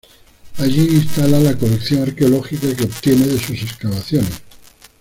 Allí 0.57 0.95
instala 0.95 1.39
la 1.39 1.55
colección 1.55 2.01
arqueológica 2.01 2.75
que 2.75 2.85
obtiene 2.85 3.27
de 3.27 3.37
sus 3.37 3.61
excavaciones. 3.61 4.41